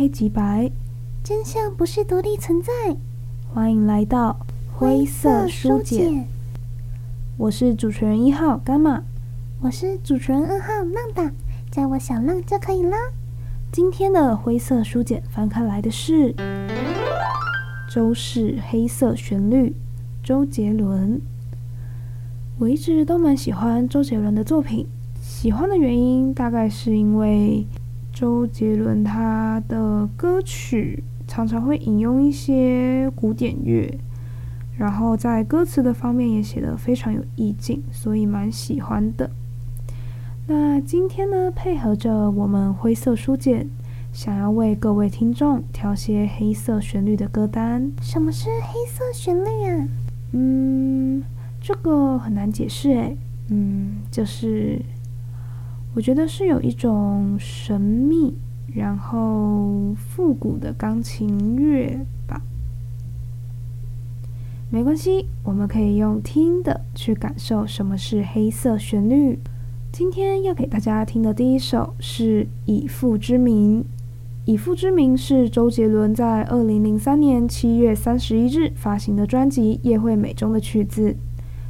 [0.00, 0.72] 黑即白，
[1.22, 2.72] 真相不是独立存在。
[3.52, 4.34] 欢迎来到
[4.72, 6.26] 灰色书简。
[7.36, 9.02] 我是主持人一号伽马，
[9.60, 11.30] 我是主持人二号浪打，
[11.70, 12.96] 叫我小浪就可以啦。
[13.70, 16.32] 今天的灰色书简翻开来的是
[17.92, 19.68] 《周氏黑色旋律》，
[20.26, 21.20] 周杰伦。
[22.58, 24.86] 我一直都蛮喜欢周杰伦的作品，
[25.20, 27.66] 喜欢的原因大概是因为
[28.20, 33.98] 周杰伦他的歌曲常常会引用一些古典乐，
[34.76, 39.30] 然后在歌词的方面也写得非常有意境，所以蛮喜欢的。
[40.46, 43.66] 那今天呢，配合着我们灰色书简，
[44.12, 47.90] 想要为各位听众挑些黑色旋律的歌单。
[48.02, 49.88] 什么是黑色旋律啊？
[50.32, 51.22] 嗯。
[51.62, 53.16] 这个很难解释诶，
[53.48, 54.78] 嗯，就是
[55.92, 58.34] 我觉得是有一种神秘，
[58.74, 62.40] 然后复古的钢琴乐吧。
[64.70, 69.40] 没关系，我们可以用听的去感受什么是黑色旋律。
[69.90, 73.80] 今天要给大家听的第一首是《以父之名》。
[74.44, 81.16] 《以父之名》是周杰伦在二零零三年七月三十一日发行的专辑《叶惠美》中的曲子。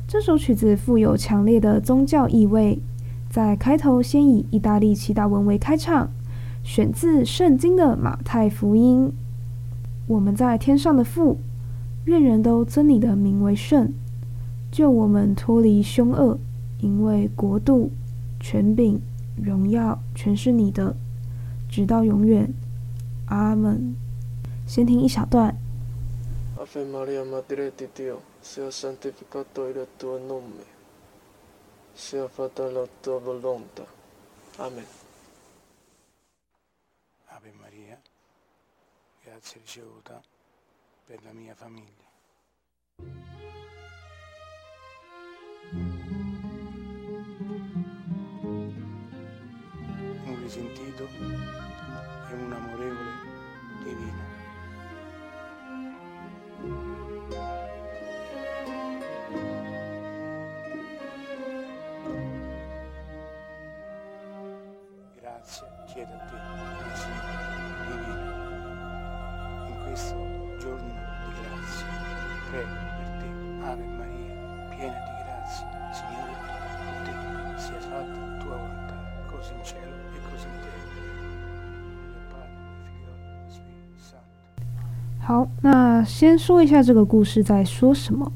[0.06, 2.78] 这首曲子富有强烈的宗教意味，
[3.30, 6.10] 在开头先以意大利祈祷文为开场，
[6.64, 9.12] 选自圣经的马太福音。
[10.08, 11.38] 我们在天上的父，
[12.06, 13.92] 愿人都尊你的名为圣，
[14.72, 16.40] 救我们脱离凶恶，
[16.80, 17.92] 因为国度、
[18.40, 19.00] 权柄、
[19.40, 20.96] 荣耀全是你的，
[21.68, 22.52] 直到永远。
[23.26, 23.94] 阿门。
[24.66, 25.56] 先听一小段。
[32.00, 33.86] sia fatta la tua volontà.
[34.56, 34.86] Amen.
[37.26, 38.00] Ave Maria,
[39.22, 40.20] grazie ricevuta
[41.04, 42.08] per la mia famiglia.
[50.24, 53.12] Un risentito e un amorevole
[53.84, 54.30] divino.
[85.22, 88.32] 好，那先说一下这个故事在说什么。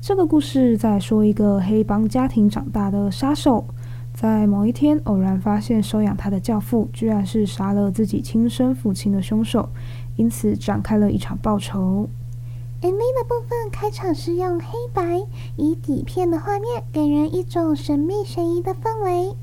[0.00, 3.64] 这个故事在说一个黑帮家庭长大的杀手，
[4.14, 9.68] 在某一天偶然发现收养他的教父居然是杀了自己亲生父亲的凶手，
[10.16, 12.08] 因此展开了一场报仇。
[12.82, 15.22] MV 的部分开场是用黑白
[15.56, 19.34] 以底片的画面，给人一种神秘悬疑的氛围，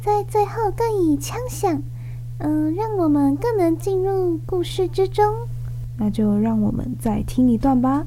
[0.00, 1.82] 在最后更以枪响，
[2.38, 5.24] 嗯、呃，让我们更能进入故事之中。
[5.96, 8.06] 那就让我们再听一段吧。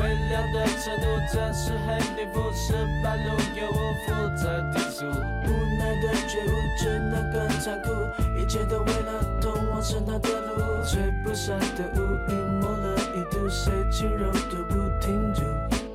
[0.00, 2.72] 微凉的程度，这是黑底肤，是
[3.04, 5.04] 半路有无负责提速。
[5.06, 7.92] 无奈的觉悟，只能更残酷，
[8.38, 10.82] 一切都为了通往神他的路。
[10.82, 11.98] 吹不散的乌
[12.30, 15.42] 云，抹了一度，谁轻柔都不停住，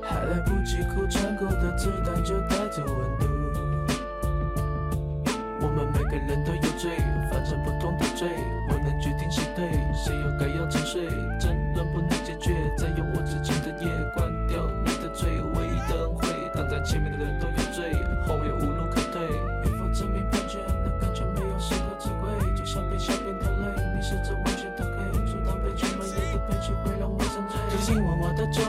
[0.00, 3.26] 还来不及哭，穿过的子弹就带走温度。
[5.60, 6.96] 我们每个人都有罪，
[7.30, 8.28] 犯着不同的罪，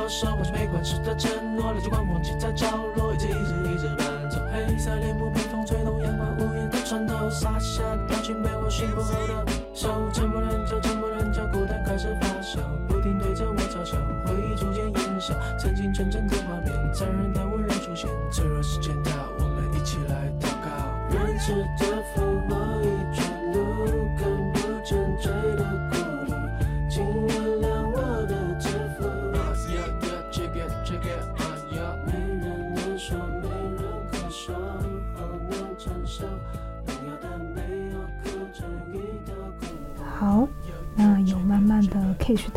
[0.08, 2.66] 握的左手，完全没关系的承诺，流着光忘记在角
[2.96, 3.57] 落，一直一直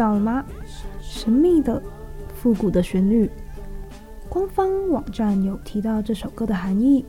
[0.00, 0.42] 到了吗？
[0.98, 1.82] 神秘的、
[2.34, 3.30] 复古的旋律。
[4.30, 7.04] 官方网站有提到这首歌的含义，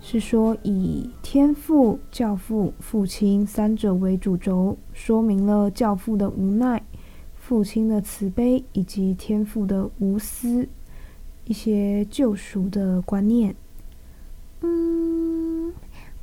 [0.00, 6.82] 是说以天父、教父、父亲三者为主轴，说明了教父的无奈、
[7.36, 10.68] 父亲的慈悲以及天父的无私，
[11.44, 13.54] 一些救赎的观念。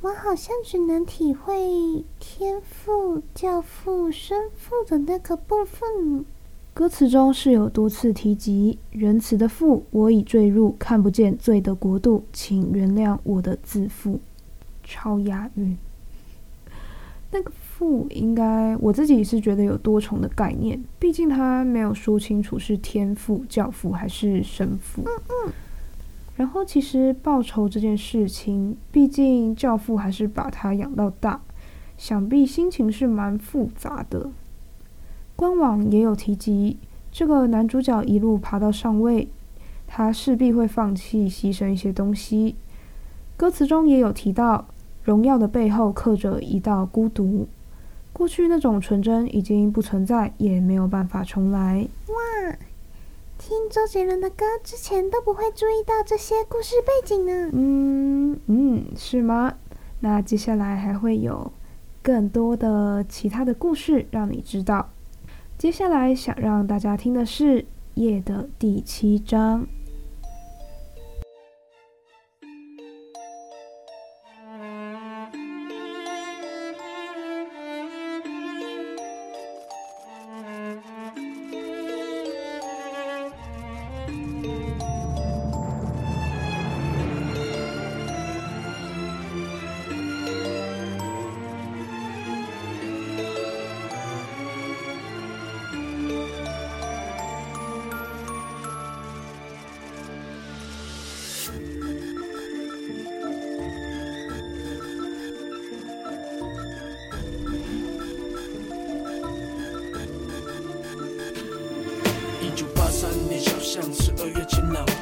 [0.02, 6.24] 嗯，我好像只能体会天赋、教父、生父的那个部分。
[6.72, 14.20] 歌词中是有多次提及仁慈的父，我已坠入看不见罪的国度，请原谅我的自负。
[14.82, 15.76] 超押韵。
[17.32, 25.02] 那个父应该我自己是觉得有多重的概念，毕竟他没有说清楚是天父、教父还是神父。
[25.04, 25.12] 嗯
[25.46, 25.52] 嗯。
[26.40, 31.42] 然后其实报仇这件事情，毕竟教父还是把他养到大，
[31.98, 34.30] 想必心情是蛮复杂的。
[35.36, 36.78] 官网也有提及，
[37.12, 39.28] 这个男主角一路爬到上位，
[39.86, 42.56] 他势必会放弃、牺牲一些东西。
[43.36, 44.64] 歌词中也有提到，
[45.04, 47.46] 荣耀的背后刻着一道孤独，
[48.14, 51.86] 过去那种纯真已经不存在，也没有办法重来。
[53.40, 57.50] 听周杰伦的歌之前都不会注意到这些故事背景呢。
[57.54, 59.54] 嗯嗯，是吗？
[60.00, 61.50] 那接下来还会有
[62.02, 64.90] 更多的其他的故事让你知道。
[65.56, 67.62] 接下来想让大家听的是
[67.94, 69.66] 《夜》的第七章。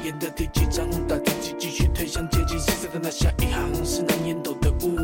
[0.08, 2.58] 言的第起，张打自己继续推向接近。
[2.58, 4.96] 现在的那下一行是那烟斗的雾，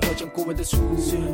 [0.00, 0.76] 飘向枯萎的树，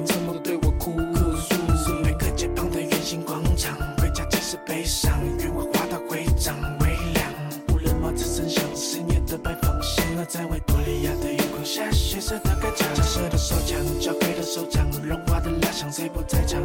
[0.06, 0.92] 沉默的对我哭
[1.36, 1.92] 诉。
[2.04, 7.32] 每克街旁的圆形广场，回家即是悲伤，愿我花到灰涨微凉。
[7.72, 16.62] 无人马车声响，深夜的白房，醒了在维多利亚的夜空下，血色的铠甲，假设的手枪，交给的手掌，融化的蜡像，谁不在场？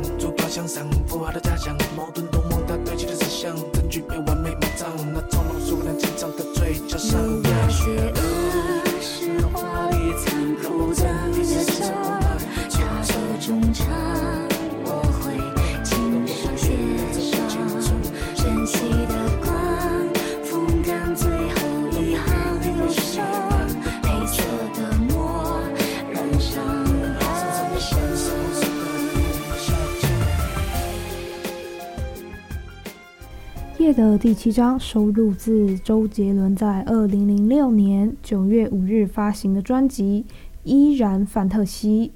[34.33, 40.25] 七章收录自周杰伦在二零零六年九月五日发行的专辑
[40.63, 42.11] 《依然范特西》，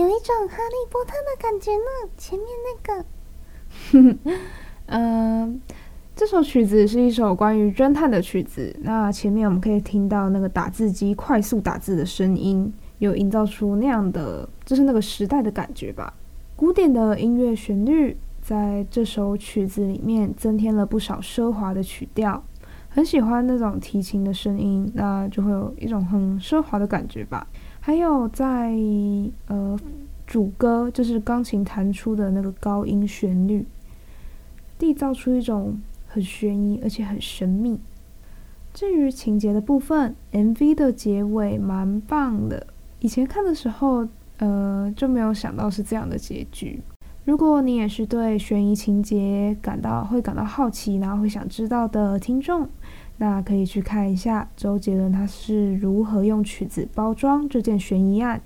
[0.00, 2.10] 有一种哈利波特的感觉呢。
[2.16, 3.04] 前面那个，
[3.92, 4.18] 嗯、
[5.44, 5.54] 呃，
[6.16, 8.74] 这首曲子是一首关于侦探的曲子。
[8.80, 16.14] 那前面我们可以听到那个打字机快速打字的声音，有营造出那样的，就是那个时代的感觉吧。
[16.56, 18.16] 古典的音乐旋律。
[18.50, 22.42] 在这首曲子里面增添了不少奢华的曲调，
[22.88, 27.46] 很喜欢那种提琴的声音，那就会有一种很奢华的感觉吧。
[27.78, 28.74] 还有在
[29.46, 29.78] 呃
[30.26, 33.64] 主歌，就是钢琴弹出的那个高音旋律，
[34.80, 37.78] 缔造出一种很悬疑而且很神秘。
[38.74, 42.66] 至于情节的部分，MV 的结尾蛮棒的。
[42.98, 46.82] 以前看的时候，呃就没有想到是这样的结局。
[47.24, 52.68] 如果你也是对悬疑情节感到会感到好奇，然后会想知道的听众，
[53.18, 58.40] 那可以去看一下周杰伦他是如何用曲子包装这件悬疑案，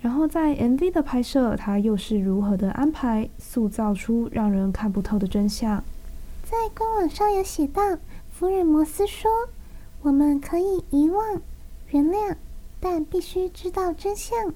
[0.00, 5.84] 然后在 MV 的拍摄，他又是如何的安排塑造出让人看不透的真相。
[6.42, 7.98] 在官网上有写到，
[8.32, 9.30] 福尔摩斯说
[10.00, 11.42] ：“我们可以遗忘、
[11.90, 12.34] 原谅，
[12.80, 14.52] 但必须知道真相。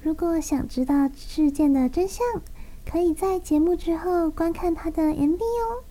[0.00, 2.24] 如果想知道事件的真相。”
[2.84, 5.84] 可以在节目之后观看他的 MV 哦，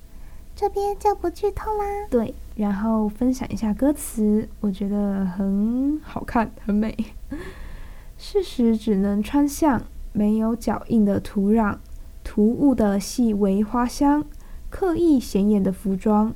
[0.56, 2.08] 这边就不剧透啦。
[2.10, 6.96] 对，然后分享一下歌词，我觉得很好看，很美。
[8.18, 9.82] 事实只能穿向
[10.14, 11.78] 没有脚印的土壤，
[12.24, 14.24] 突兀的细微花香，
[14.70, 16.36] 刻意显眼的服装，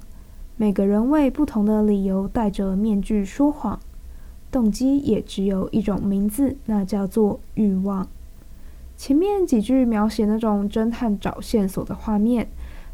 [0.58, 3.80] 每个人为不同的理由戴着面具说谎，
[4.52, 8.08] 动机也只有一种名字，那叫做欲望。
[8.98, 12.48] 前面几句描写那种侦探找线索的画面，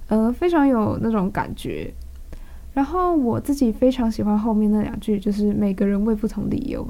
[0.07, 1.93] 呃，非常有那种感觉。
[2.73, 6.87] 然后我自己非常喜欢后面那两句，就是每个人为不同理由。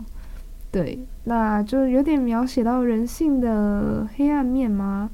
[0.72, 5.10] 对，那就有点描写到人性的黑暗面吗？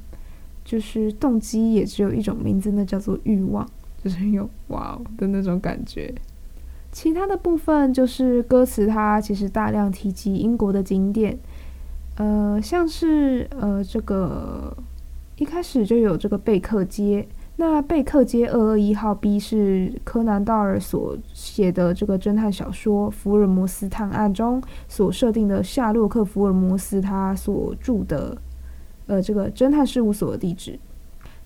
[0.64, 3.66] 就是动机也只有一种名字，那叫做欲望，
[4.04, 6.14] 就是有哇哦的那种感觉。
[6.92, 11.38] 其他的部分就是歌词，它其实大量提及英国的景点，
[12.18, 14.76] 呃，像是呃这个
[15.36, 17.26] 一开始就有这个贝克街。
[17.60, 28.36] 那贝克街二二一号 B 是柯南道尔所写的这个侦探小说《福尔摩斯探案》中所设定的夏洛克·福尔摩斯他所住的
[29.06, 30.78] 呃这个侦探事务所的地址。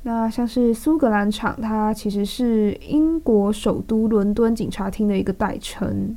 [0.03, 6.17] 那像是苏格兰场，它其实是英国首都伦敦警察厅的一个代称。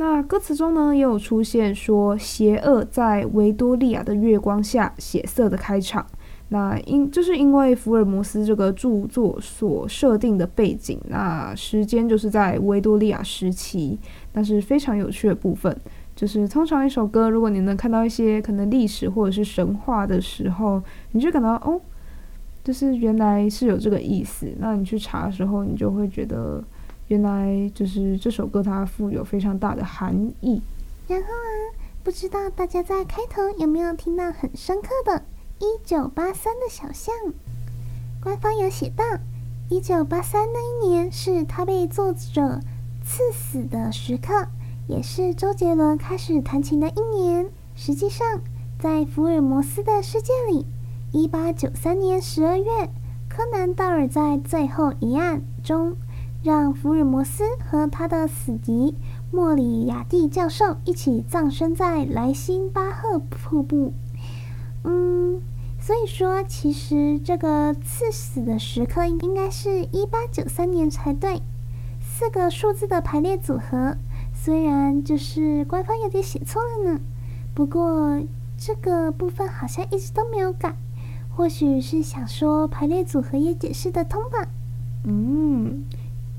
[0.00, 6.06] 那歌词中呢也有出现说，邪恶在维多利亚的月光下血色的开场。
[6.50, 13.98] 那因就是因为福尔摩斯这个著作所设定的背景，那时间就是在维多利亚时期，
[14.34, 15.76] 那是非常有趣的部分。
[16.14, 21.80] 就是通常一首歌，如果你能看到一些可能历史或者是神话的时候，你就感到哦，
[22.62, 24.46] 就是原来是有这个意思。
[24.60, 26.62] 那你去查的时候，你就会觉得
[27.08, 30.62] 原来就是这首歌它富有非常大的含义。
[31.06, 31.74] 然后啊，
[32.04, 35.24] 不知道大家在开头有没有听到很深刻的？
[35.58, 37.12] 一九八三的小巷，
[38.22, 39.04] 官方有写到，
[39.68, 42.60] 一九八三那一年是他被作者
[43.04, 44.46] 刺死的时刻，
[44.86, 47.50] 也是周杰伦开始弹琴的一年。
[47.74, 48.40] 实际上，
[48.78, 50.66] 在福尔摩斯的世界里，
[51.10, 52.90] 一八九三年十二月，
[53.28, 55.96] 柯南道尔在最后一案中，
[56.48, 58.94] 让福尔摩斯和他的死敌
[59.30, 63.92] 莫里亚蒂教授一起葬身在莱辛巴赫瀑布。
[64.82, 65.42] 嗯，
[65.78, 71.42] 所以说，其实这个刺死的时刻应该是一八九三年才对。
[72.00, 73.98] 四个数字的排列组合，
[74.32, 77.00] 虽然就是官方有点写错了呢，
[77.54, 78.22] 不过
[78.56, 80.74] 这个部分好像一直都没有改，
[81.28, 84.48] 或许是想说排列组合也解释得通吧。
[85.04, 85.84] 嗯，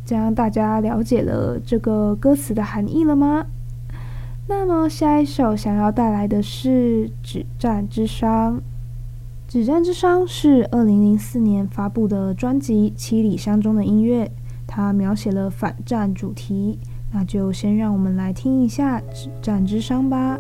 [0.10, 3.46] 这样大家了解了这个歌词的含义了吗？
[4.48, 8.26] 那么下一首想要带来的是《止战之殇》。
[9.48, 14.32] 《止战之殇》是二零零四年发布的专辑《七里香》中的音乐，
[14.66, 16.80] 它描写了反战主题。
[17.14, 20.40] 那就先让我们来听一下《止战之殇》吧。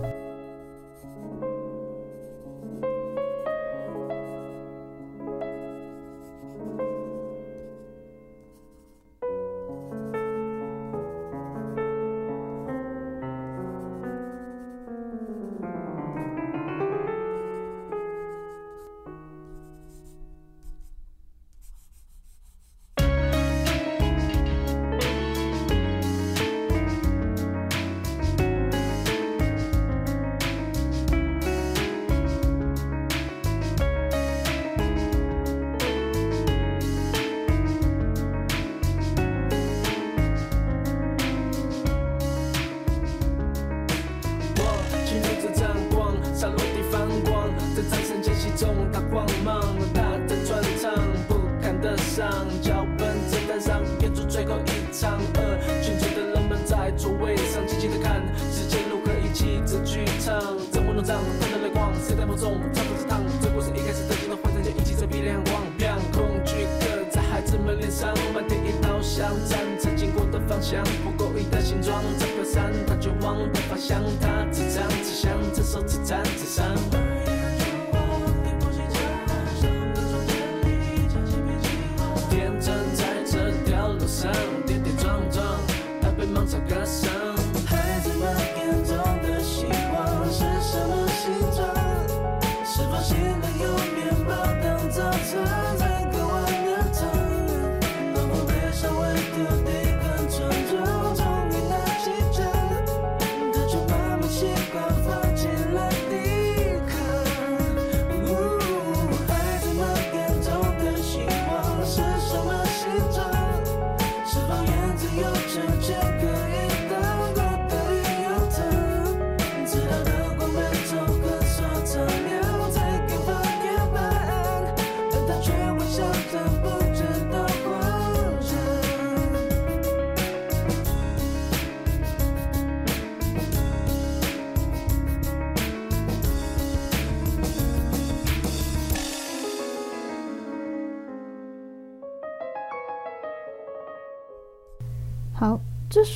[71.03, 77.18] 不过一的形状在飘散，它绝望的方向，它自唱自想，自受自残自伤。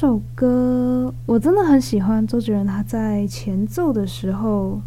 [0.03, 2.27] 这首歌我真的很喜欢。
[2.27, 4.81] 周杰伦他在前奏的时候，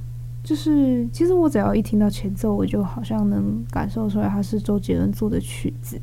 [0.44, 5.99] 就是其实我只要一听到前奏，我就好像能感受出来他是周杰伦做的曲子。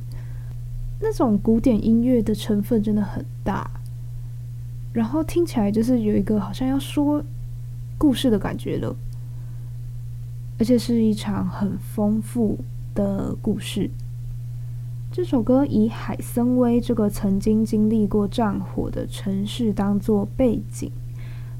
[0.99, 3.69] 那种古典音乐的成分真的很大，
[4.91, 7.23] 然后听起来就是有一个好像要说
[7.99, 8.95] 故事的感觉了，
[10.57, 12.57] 而且是一场很丰富
[12.95, 13.91] 的故事。
[15.15, 20.91] 这首歌以海森威这个曾经经历过战火的城市当做背景，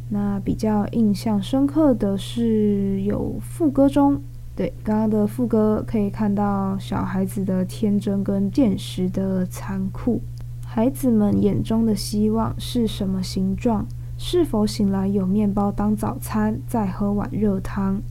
[0.10, 4.20] 那比较印象深刻的是有副歌中，
[4.56, 10.20] 对，刚刚的副歌可以看到小孩子的天真跟现实的残酷。
[10.66, 13.86] 孩子们眼中的希望是什么形状？
[14.18, 18.02] 是否醒来有面包当早餐，再喝碗热汤？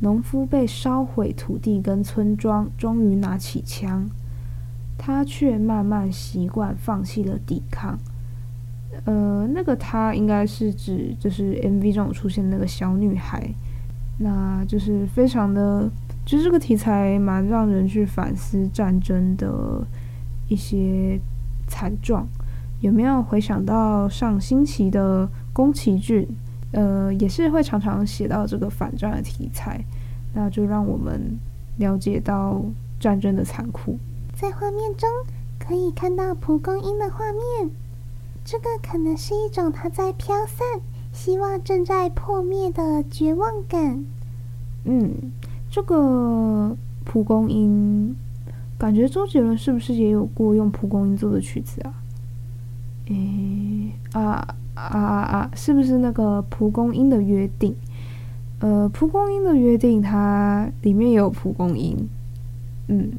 [0.00, 4.08] 农夫被烧毁土地跟村庄，终于拿起枪。
[4.98, 7.98] 他却慢慢习惯放弃了抵抗。
[9.04, 13.46] 呃，那个他应该是指就是 MV 中出现那个小女孩，
[14.18, 15.90] 那就是非常的，
[16.24, 19.86] 就是这个题材蛮让人去反思战争的
[20.48, 21.20] 一些
[21.66, 22.26] 惨状。
[22.80, 26.26] 有没有回想到上星期的宫崎骏？
[26.72, 29.82] 呃，也是会常常写到这个反战的题材，
[30.34, 31.38] 那就让我们
[31.76, 32.62] 了解到
[32.98, 33.98] 战争的残酷。
[34.38, 35.08] 在画面中
[35.58, 37.70] 可以看到蒲公英的画面，
[38.44, 40.58] 这个可能是一种它在飘散、
[41.10, 44.04] 希望正在破灭的绝望感。
[44.84, 45.32] 嗯，
[45.70, 48.14] 这个蒲公英，
[48.76, 51.94] 感觉周杰伦是不是也有过用蒲公英做的曲子啊？
[53.06, 55.50] 诶，啊啊啊啊！
[55.54, 57.74] 是不是那个蒲公英的约定？
[58.60, 62.06] 呃，蒲公英的约定，它里面也有蒲公英。
[62.88, 63.12] 嗯。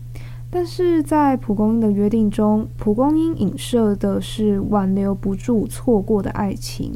[0.49, 6.93] 但是在蒲公英的约定中，蒲公英影射的是挽留不住错过的爱情。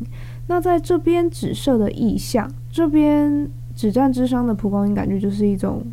[0.47, 5.83] 那在这边指涉的意象，这边止战之殤的蒲公英，感觉就是一种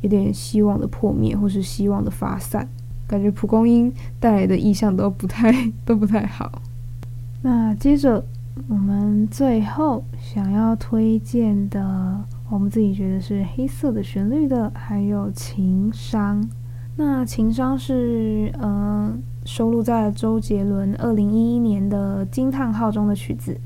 [0.00, 2.68] 有点希望的破灭，或是希望的发散。
[3.06, 5.52] 感觉蒲公英带来的意象都不太
[5.86, 6.60] 都不太好。
[7.42, 8.24] 那接着
[8.68, 12.24] 我们最后想要推荐的。
[12.54, 16.48] 我们自己觉得是黑色的旋律的，还有情商。
[16.94, 23.58] 那情商是嗯、呃、收录在周杰伦二零一一年的惊叹号中的曲子。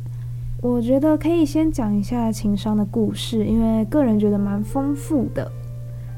[0.62, 5.52] 我觉得可以先讲一下情商的故事，因为个人觉得蛮丰富的。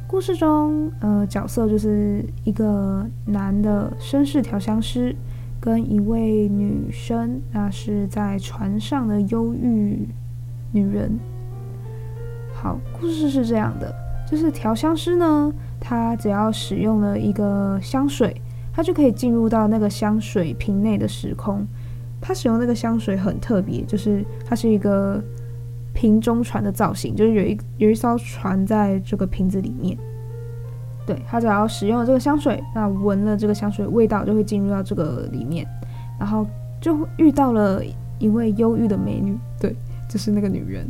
[0.06, 5.12] 故事中，呃，角色就是一个男的绅士调香师，
[5.58, 10.08] 跟一位女生，那是在船上的忧郁
[10.70, 11.18] 女人。
[12.62, 13.90] 好，故事是这样的，
[14.30, 18.38] 就是调香师呢，他只要使用了一个香水，
[18.70, 21.66] 他就可以进入到那个香水瓶内的时空。
[22.20, 25.18] 他使用那个香水很特别，就是它是一个
[25.94, 29.96] 瓶中船的造型，就是有一有一艘船在这个瓶子里面。
[31.06, 35.66] 对，他只要使用了这个香水，那闻了这个香水味道就会进入到这个里面，
[36.18, 36.46] 然后
[36.78, 37.82] 就遇到了
[38.18, 39.74] 一位忧郁的美女，对，
[40.10, 40.86] 就是那个女人。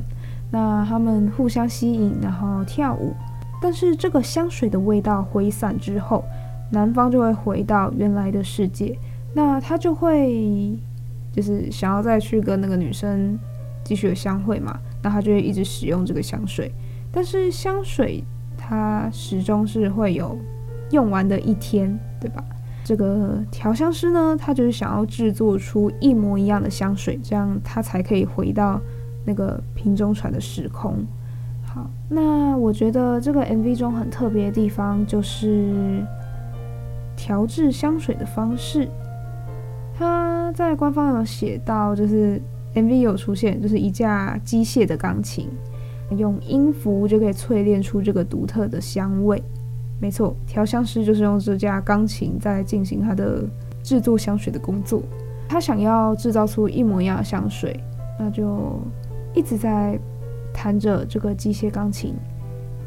[0.51, 3.15] 那他们互相吸引，然后跳舞。
[3.63, 6.25] 但是这个香水的味道挥散之后，
[6.73, 8.99] 男方就会回到原来的世界。
[9.35, 10.77] 那他就会
[11.33, 13.39] 就是想要再去跟那个女生
[13.85, 14.79] 继续的相会嘛？
[15.03, 16.73] 那他就会一直使用这个香水。
[17.13, 18.25] 但是香水
[18.57, 20.37] 它始终是会有
[20.91, 22.45] 用完的一天，对吧？
[22.83, 28.81] 这个调香师呢，他就是想要制作出一模一样的香水，这样他才可以回到。
[29.25, 30.95] 那个瓶中船的时空，
[31.63, 36.03] 好，那我觉得这个 MV 中很特别的地方就是
[37.15, 38.89] 调制香水的方式。
[39.95, 42.41] 他在官方有写到，就是
[42.75, 45.49] MV 有出现，就是一架机械的钢琴，
[46.17, 49.41] 用音符就可以淬炼出这个独特的香味。
[50.01, 53.45] 没错，调香师就是用这架钢琴在进行他的
[53.83, 55.03] 制作香水的工作。
[55.47, 57.79] 他想要制造出一模一样的香水，
[58.19, 58.81] 那就。
[59.35, 59.99] 一直在
[60.53, 62.15] 弹着这个机械钢琴，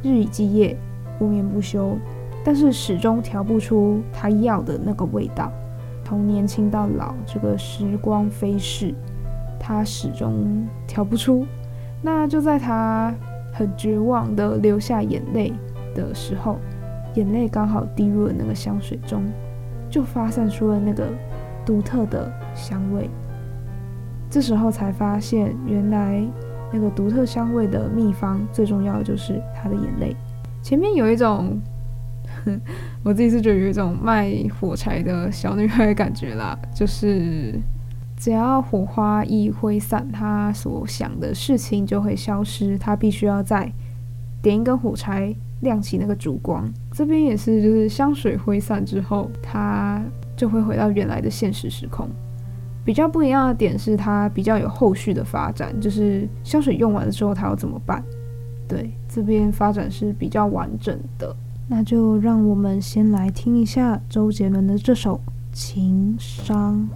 [0.01, 0.77] 日以继夜，
[1.17, 1.97] 不眠不休，
[2.43, 5.51] 但是始终调不出他要的那个味道。
[6.03, 8.93] 从年轻到老，这个时光飞逝，
[9.59, 11.45] 他始终调不出。
[12.01, 13.15] 那就在他
[13.53, 15.53] 很绝望的流下眼泪
[15.95, 16.57] 的时候，
[17.15, 19.23] 眼泪刚好滴入了那个香水中，
[19.89, 21.07] 就发散出了那个
[21.65, 23.09] 独特的香味。
[24.33, 26.19] 这时候才发现，原来
[26.71, 30.15] 那个独特香味的秘方，最重要的就是他的眼泪。
[30.63, 31.61] 前面有一种
[33.03, 37.53] 我自己是觉得有一种卖火柴的小女孩的感觉啦，就是
[38.17, 43.71] 只要火花一挥散，她所想的事情就会消失，她必须要再
[44.41, 46.67] 点一根火柴，亮起那个烛光。
[46.91, 50.03] 这边也是，就是香水挥散之后，她
[50.35, 52.09] 就会回到原来的现实时空。
[52.85, 58.03] 比较不一样的点是，它比较有后续的发展，就是香水用完了之后，它要怎么办？
[58.67, 61.35] 对，这边发展是比较完整的。
[61.67, 65.15] 那就让我们先来听一下周杰伦的这首
[65.53, 66.87] 《情伤》。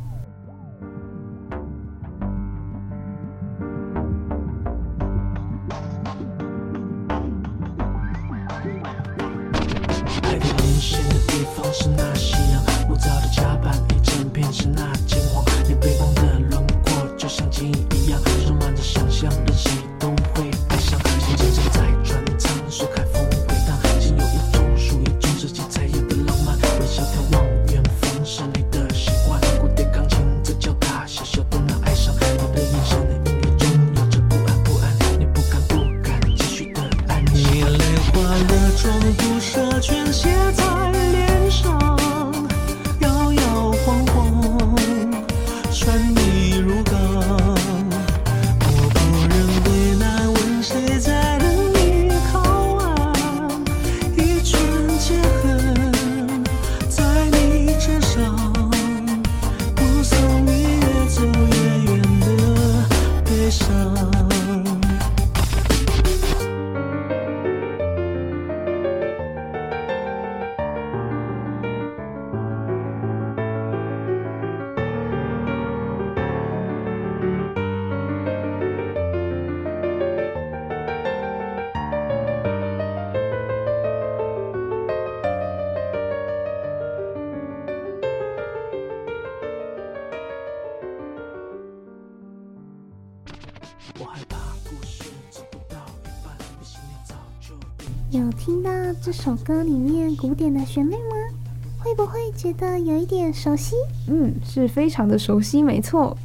[98.87, 101.37] 到这首歌里面古典的旋律吗？
[101.77, 103.75] 会不会觉得有一点熟悉？
[104.07, 106.17] 嗯，是非常的熟悉，没错。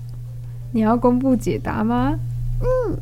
[0.71, 2.17] 你要公布解答吗？
[2.61, 2.95] 嗯，《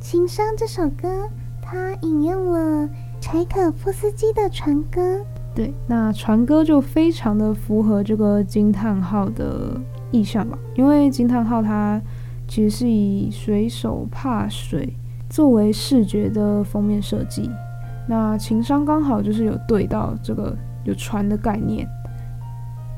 [0.00, 1.28] 情商》这首歌，
[1.62, 2.88] 它引用了
[3.20, 5.18] 柴可夫斯基的《船歌》。
[5.54, 12.02] 对，那《船歌》就非常的符合这个惊叹号的意象吧，因为惊叹号它
[12.48, 14.94] 其实是以水手怕水
[15.30, 17.48] 作为视觉的封面设计。
[18.08, 21.86] 那情商刚好就是有对到这个有船的概念，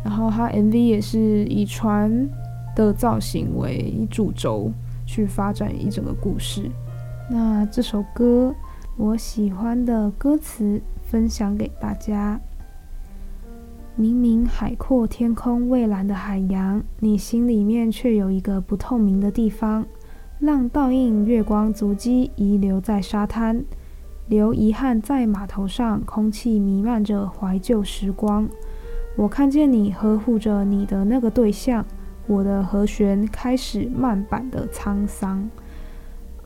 [0.05, 2.29] 然后它 MV 也是以船
[2.77, 4.71] 的造型为主轴
[5.05, 6.71] 去发展一整个故事。
[7.29, 8.55] 那这首歌
[8.97, 12.41] 我喜欢的歌词分享给大家：
[13.97, 19.85] 明明海阔天空蔚蓝的海洋，你心里面却有一个不透明的地方，
[20.39, 23.65] 浪倒映月光足迹遗留在沙滩。
[24.31, 28.49] 留遗憾在码头上，空气弥漫着怀旧时光。
[29.17, 31.85] 我看见你呵护着你的那个对象，
[32.29, 35.51] 我的和弦开始慢板的沧桑。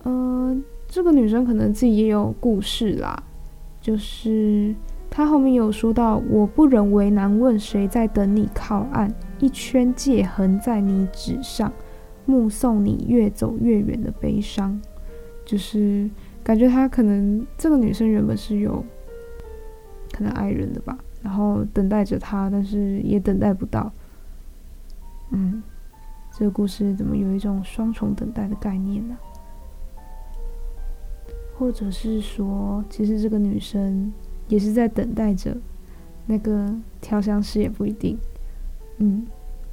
[0.03, 0.57] 呃，
[0.89, 3.23] 这个女生可能自己也有故事啦，
[3.83, 4.75] 就是
[5.11, 11.71] 她后面有说到，我不忍为难问谁在等你靠岸，一圈界痕在你纸上，
[12.25, 14.81] 目送你越走越远的悲伤，
[15.45, 16.09] 就是。
[16.45, 18.85] 感觉她可能这个女生原本是有
[20.13, 23.91] 可能爱人的吧，然后等待着他，但是也等待不到。
[25.33, 25.63] 嗯，
[26.31, 29.17] 这个故事怎么有一种双重等待的概念呢？
[31.57, 34.13] 或者是说，其实这个女生
[34.47, 35.57] 也是在等待着
[36.27, 38.19] 那个调香师，也不一定。
[38.99, 39.27] 嗯，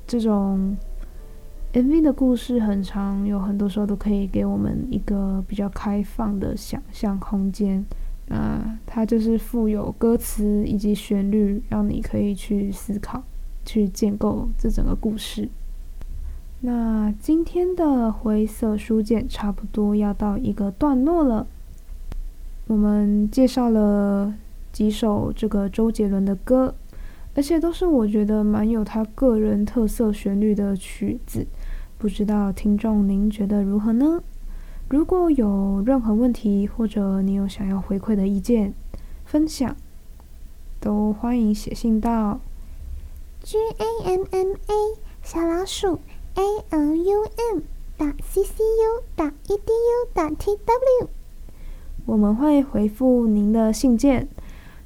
[0.08, 0.76] 这种。
[1.74, 7.86] MV 的故事很长，有很多时候都可以给我们一个比较开放的想象空间。
[8.28, 13.24] 那它就是附有歌词以及旋律，让你可以去思考、
[13.66, 15.48] 去建构这整个故事。
[16.60, 21.48] 那今天的灰色书简差不多要到一个段落了。
[22.68, 24.34] 我们介绍了
[24.74, 26.76] 几首这个周杰伦的歌，
[27.34, 31.48] 而且都是我觉得蛮有他个人特色旋律的曲子。
[32.02, 34.24] 不知道听众您觉得如何呢？
[34.90, 38.74] 如果有任何问题，或者你有想要回馈的意见、
[39.24, 39.76] 分享，
[40.80, 42.40] 都欢迎写信到
[43.44, 46.00] g a m m a 小老鼠
[46.34, 47.62] a l u m
[47.96, 51.08] 打 c c u 打 e d u 打 t w，
[52.08, 54.28] 我们会回复您的信件。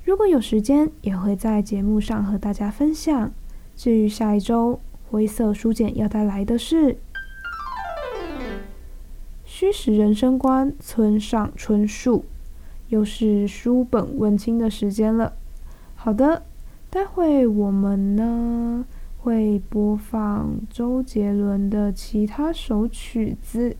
[0.04, 3.32] 如果有时间，也会在节目上和大家分享。
[3.74, 6.98] 至于下一周灰色书简要带来的是
[9.58, 12.26] 虚实人生观，村上春树，
[12.90, 15.32] 又是书本问清的时间了。
[15.96, 16.44] 好的，
[16.90, 18.86] 待会我们呢
[19.20, 23.78] 会播放周杰伦的其他首曲子，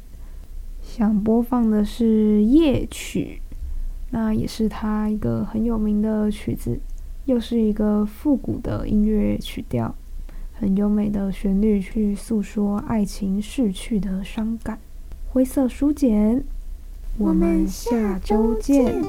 [0.82, 3.42] 想播放的是夜曲。
[4.12, 6.80] 那也是他一个很有名的曲子，
[7.26, 9.94] 又是一个复古的音乐曲调，
[10.54, 14.80] 很优美的旋律去诉说爱情逝去的伤感。
[15.36, 16.46] 灰色书简，
[17.18, 19.04] 我们下周见。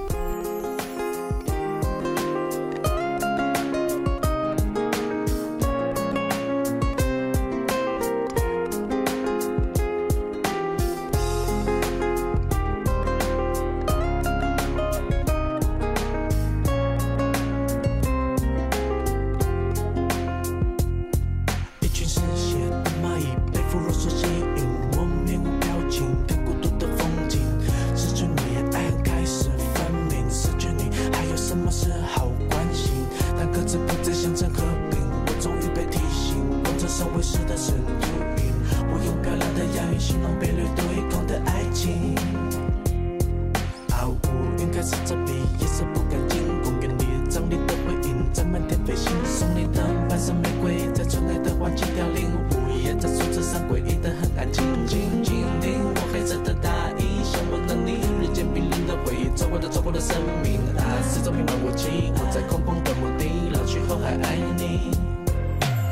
[44.87, 46.47] 撕着笔，夜色不敢进。
[46.63, 49.11] 公园里，藏礼的回音在漫天飞行。
[49.25, 52.31] 送你的白色玫瑰在春爱的花季凋零。
[52.55, 54.63] 午夜，在树枝上诡异的很安静。
[54.87, 56.71] 静静听我黑色的大
[57.01, 57.99] 衣，想问暖你。
[58.23, 60.61] 日渐冰冷的回忆，走过的走过的生命。
[60.79, 62.15] 啊，四周冰冷无情。
[62.15, 64.93] 我在空旷的墓地，老去后还爱你。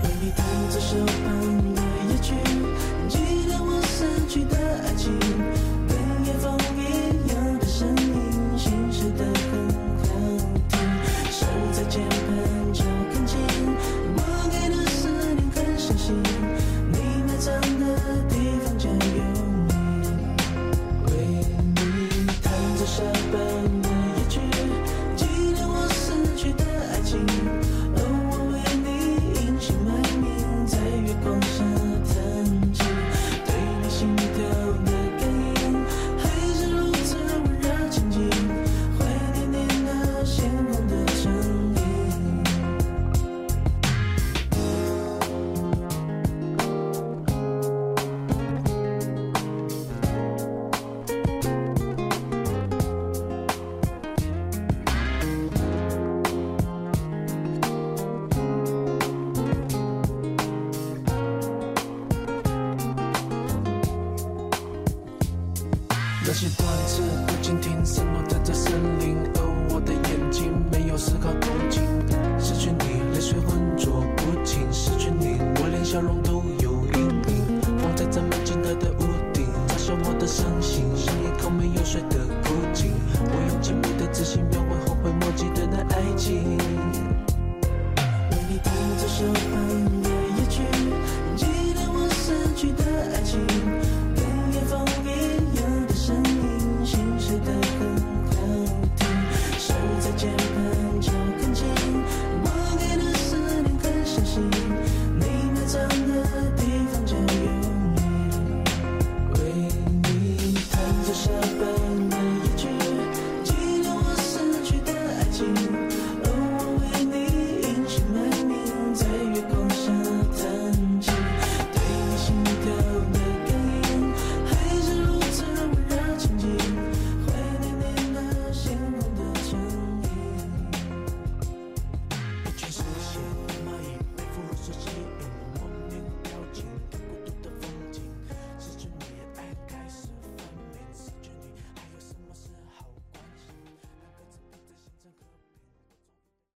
[0.04, 1.23] 为你弹奏。